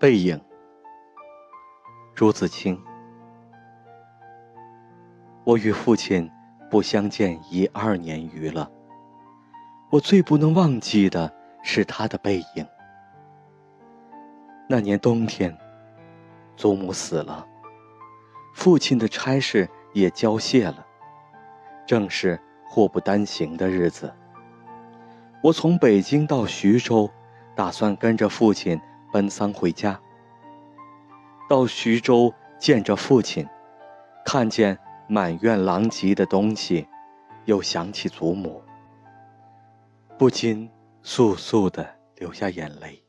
[0.00, 0.40] 背影，
[2.14, 2.82] 朱自清。
[5.44, 6.30] 我与父亲
[6.70, 8.70] 不相见已二年余了。
[9.90, 11.30] 我最不能忘记的
[11.62, 12.66] 是他的背影。
[14.66, 15.54] 那年冬天，
[16.56, 17.46] 祖母死了，
[18.54, 20.86] 父亲的差事也交卸了，
[21.84, 24.10] 正是祸不单行的日子。
[25.42, 27.10] 我从北京到徐州，
[27.54, 28.80] 打算跟着父亲。
[29.12, 30.00] 奔丧回家，
[31.48, 33.46] 到徐州见着父亲，
[34.24, 34.78] 看见
[35.08, 36.86] 满院狼藉的东西，
[37.44, 38.62] 又想起祖母，
[40.16, 40.70] 不禁
[41.02, 43.02] 簌簌的流下眼泪。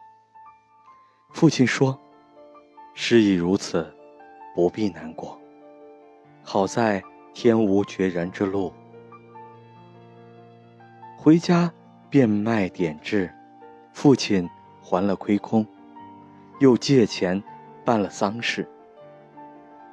[1.31, 1.99] 父亲说
[2.95, 3.93] ：“事已如此，
[4.55, 5.39] 不必难过。
[6.43, 8.73] 好在天无绝人之路。”
[11.15, 11.71] 回家
[12.09, 13.31] 变卖点痣，
[13.93, 14.49] 父亲
[14.81, 15.63] 还了亏空。
[16.61, 17.41] 又借钱
[17.83, 18.69] 办了丧事。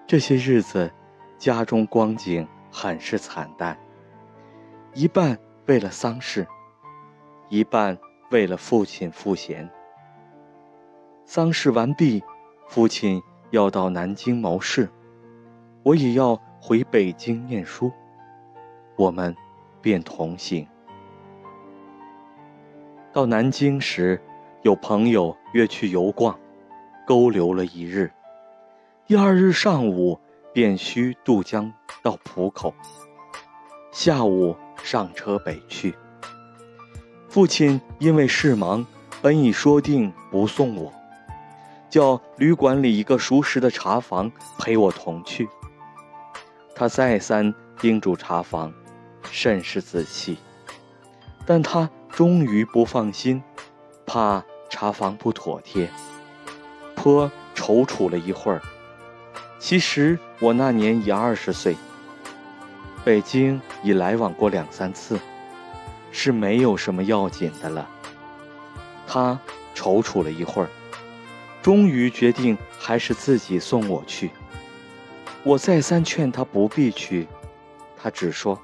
[0.07, 0.93] 这些日子，
[1.39, 3.77] 家中光景很是惨淡，
[4.93, 6.47] 一半为了丧事，
[7.49, 7.99] 一半
[8.31, 9.69] 为了父亲赋闲。
[11.25, 12.23] 丧事完毕，
[12.67, 14.91] 父亲要到南京谋事，
[15.83, 17.91] 我也要回北京念书，
[18.95, 19.35] 我们
[19.81, 20.69] 便同行。
[23.11, 24.21] 到南京时，
[24.61, 26.39] 有朋友约去游逛。
[27.09, 28.13] 勾留了一日，
[29.07, 30.21] 第二日上午
[30.53, 32.75] 便须渡江到浦口，
[33.91, 35.97] 下午上车北去。
[37.27, 38.85] 父亲因为事忙，
[39.23, 40.93] 本已说定不送我，
[41.89, 45.49] 叫旅馆里一个熟识的茶房陪我同去。
[46.75, 48.71] 他再三叮嘱茶房，
[49.31, 50.37] 甚是仔细，
[51.47, 53.43] 但他终于不放心，
[54.05, 55.91] 怕茶房不妥帖。
[57.09, 58.61] 颇踌躇了一会儿。
[59.59, 61.75] 其实我那年已二十岁，
[63.03, 65.19] 北京已来往过两三次，
[66.13, 67.89] 是没有什么要紧的了。
[69.07, 69.41] 他
[69.75, 70.69] 踌躇了一会儿，
[71.63, 74.31] 终于决定还是自己送我去。
[75.43, 77.27] 我再三劝他不必去，
[77.97, 78.61] 他只说：“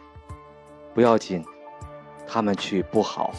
[0.92, 1.42] 不要紧，
[2.26, 3.34] 他们去不好。”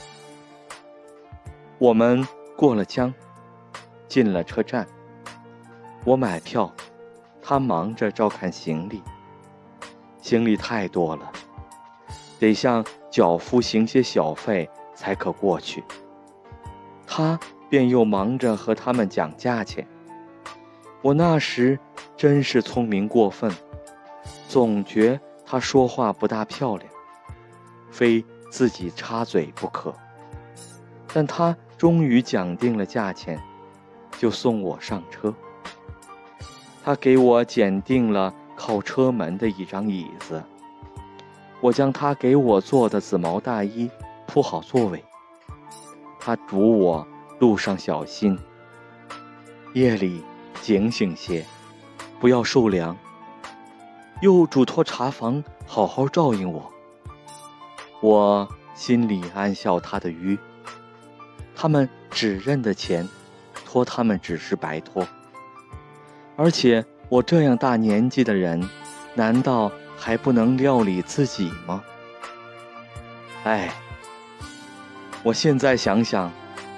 [1.78, 2.28] 我们
[2.58, 3.13] 过了江。
[4.08, 4.88] 进了车站，
[6.05, 6.71] 我买票，
[7.41, 9.01] 他忙着照看行李。
[10.21, 11.31] 行李太多了，
[12.39, 15.83] 得向脚夫行些小费才可过去。
[17.07, 17.39] 他
[17.69, 19.88] 便又忙着和他们讲价钱。
[21.01, 21.79] 我那时
[22.16, 23.51] 真是聪明过分，
[24.47, 26.87] 总觉他说话不大漂亮，
[27.89, 29.91] 非自己插嘴不可。
[31.11, 33.41] 但他终于讲定了价钱。
[34.17, 35.35] 就送我上车。
[36.85, 40.44] 他给我拣定了靠车门的一张椅子。
[41.59, 43.90] 我将他给我做的紫毛大衣
[44.28, 45.03] 铺好座位。
[46.19, 47.07] 他嘱我
[47.40, 48.38] 路上小心，
[49.73, 50.23] 夜里
[50.62, 51.44] 警醒些，
[52.19, 52.96] 不要受凉。
[54.22, 56.72] 又嘱托茶房好好照应我。
[58.00, 60.38] 我心里暗笑他的愚。
[61.56, 63.09] 他们只认得钱。
[63.66, 65.06] 托他们只是白托，
[66.38, 68.68] 而且我这样大年纪的人，
[69.13, 71.84] 难道还不能料理自己吗？
[73.44, 73.73] 哎，
[75.23, 76.31] 我现在想想，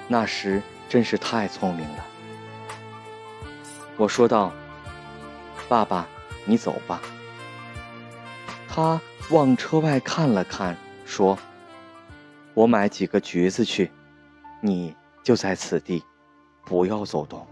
[0.06, 2.04] 那时真是太聪明了。
[3.96, 4.52] 我说道
[5.68, 6.06] ：“爸爸，
[6.44, 7.02] 你走吧。”
[8.68, 11.36] 他往车外看了看，说
[12.54, 13.90] ：“我买几个橘子去，
[14.60, 14.94] 你
[15.24, 16.04] 就在此地。”
[16.64, 17.44] 不要走动。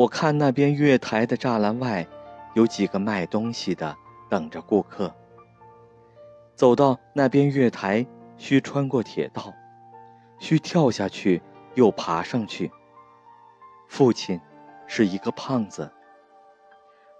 [0.00, 2.06] 我看那边月台的栅栏外，
[2.54, 3.94] 有几个卖东西的
[4.30, 5.14] 等着顾客。
[6.54, 8.06] 走到那边月台，
[8.38, 9.52] 需穿过铁道，
[10.38, 11.42] 需跳下去，
[11.74, 12.72] 又爬上去。
[13.88, 14.40] 父亲
[14.86, 15.92] 是一个胖子，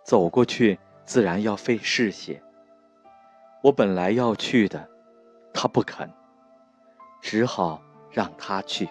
[0.03, 2.43] 走过去自然要费事些。
[3.63, 4.89] 我本来要去的，
[5.53, 6.11] 他不肯，
[7.21, 8.89] 只好让他去。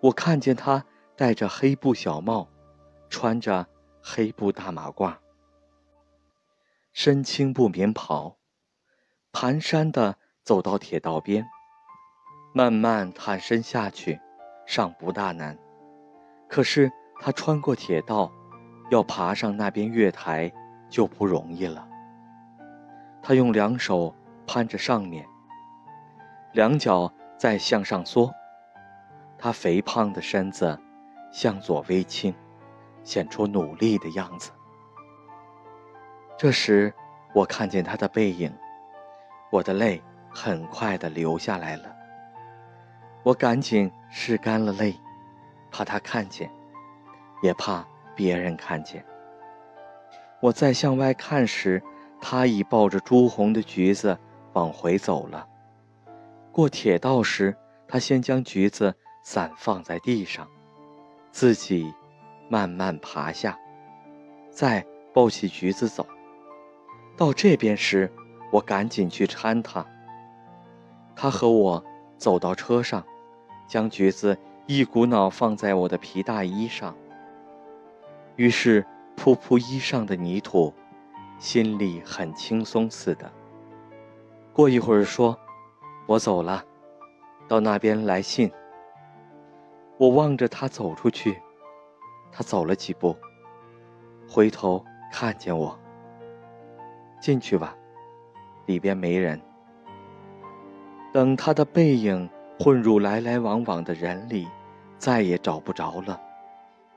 [0.00, 0.84] 我看见他
[1.16, 2.48] 戴着黑布小帽，
[3.08, 3.68] 穿着
[4.02, 5.14] 黑布大马褂，
[6.92, 8.36] 身青布棉袍，
[9.32, 11.46] 蹒跚地走到铁道边，
[12.52, 14.20] 慢慢探身下去，
[14.66, 15.56] 尚不大难。
[16.48, 16.90] 可是
[17.20, 18.32] 他穿过铁道，
[18.90, 20.52] 要爬上那边月台
[20.90, 21.88] 就不容易了。
[23.22, 24.12] 他用两手
[24.48, 25.24] 攀着上面，
[26.52, 28.34] 两脚再向上缩。
[29.38, 30.78] 他肥胖的身子
[31.34, 32.32] 向左微倾，
[33.02, 34.52] 显出努力的样子。
[36.38, 36.94] 这时，
[37.34, 38.54] 我看见他的背影，
[39.50, 40.00] 我的泪
[40.30, 41.92] 很快的流下来了。
[43.24, 44.94] 我赶紧拭干了泪，
[45.72, 46.48] 怕他看见，
[47.42, 47.84] 也怕
[48.14, 49.04] 别人看见。
[50.40, 51.82] 我再向外看时，
[52.20, 54.16] 他已抱着朱红的橘子
[54.52, 55.48] 往回走了。
[56.52, 57.56] 过铁道时，
[57.88, 58.94] 他先将橘子
[59.24, 60.48] 散放在地上，
[61.34, 61.92] 自己
[62.48, 63.58] 慢慢爬下，
[64.50, 66.06] 再抱起橘子走。
[67.16, 68.08] 到这边时，
[68.52, 69.84] 我赶紧去搀他。
[71.16, 71.84] 他和我
[72.16, 73.04] 走到车上，
[73.66, 74.38] 将橘子
[74.68, 76.96] 一股脑放在我的皮大衣上。
[78.36, 78.86] 于是
[79.16, 80.72] 扑扑衣上的泥土，
[81.40, 83.28] 心里很轻松似的。
[84.52, 85.36] 过一会儿说
[86.06, 86.64] ：“我走了，
[87.48, 88.48] 到那边来信。”
[89.96, 91.40] 我望着他走出去，
[92.32, 93.16] 他走了几步，
[94.28, 95.78] 回头看见我。
[97.20, 97.76] 进去吧，
[98.66, 99.40] 里边没人。
[101.12, 104.48] 等他的背影混入来来往往的人里，
[104.98, 106.20] 再也找不着了，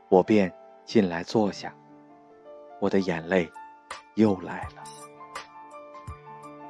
[0.10, 0.52] 我便
[0.84, 1.74] 进来坐下。
[2.80, 3.50] 我的眼泪
[4.16, 4.84] 又来了。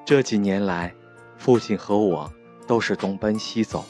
[0.05, 0.93] 这几年来，
[1.37, 2.31] 父亲和我
[2.67, 3.83] 都是东奔西走，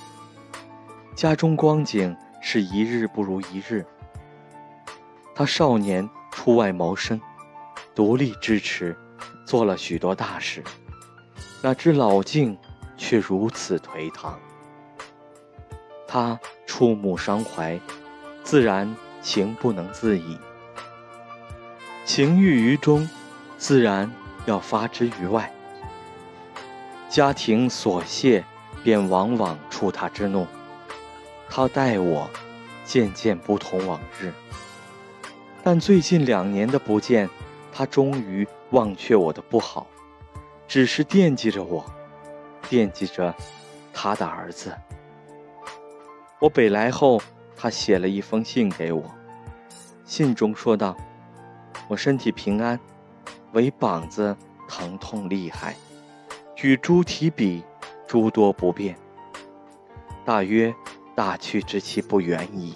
[1.16, 2.16] 家中光景
[2.50, 3.86] 是一日不如一日。
[5.36, 7.20] 他少年出外谋生，
[7.94, 8.96] 独立支持。
[9.44, 10.64] 做了许多大事，
[11.62, 12.58] 哪知老境
[12.96, 14.40] 却如此颓唐。
[16.08, 17.78] 他触目伤怀，
[18.46, 20.38] 自然情不能自已。
[22.06, 23.10] 情郁于中，
[23.58, 24.10] 自然
[24.46, 25.52] 要发之于外。
[27.10, 28.46] 家庭琐屑，
[28.86, 30.48] 便往往触他之怒。
[31.50, 32.30] 他待我，
[32.84, 34.34] 渐渐不同往日。
[35.64, 37.30] 但最近两年的不见。
[37.70, 39.86] 他终于忘却我的不好，
[40.68, 41.86] 只是惦记着我，
[42.68, 43.32] 惦记着
[43.94, 44.76] 他的儿子。
[46.40, 47.22] 我北来后，
[47.56, 49.04] 他写了一封信给我，
[50.06, 50.98] 信中说道
[51.88, 52.80] ：“我身体平安，
[53.52, 54.36] 唯膀子
[54.68, 55.76] 疼痛厉害，
[56.56, 57.64] 举猪蹄比
[58.08, 58.98] 诸多不便。
[60.26, 60.74] 大约
[61.18, 62.75] 大去之期不远矣。”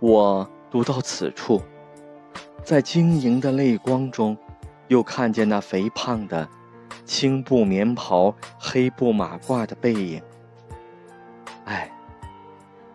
[0.00, 1.62] 我读到此处。
[2.64, 4.36] 在晶莹的泪光中，
[4.88, 6.46] 又看见那肥胖的
[7.04, 10.20] 青布棉袍、黑布马褂的背影。
[11.64, 11.90] 唉，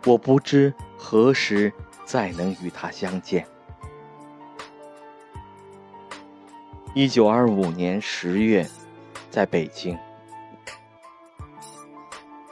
[0.06, 1.72] 我不知何时
[2.06, 3.48] 再能与他相见。
[6.94, 8.68] 一九二五年十月，
[9.32, 9.98] 在北京。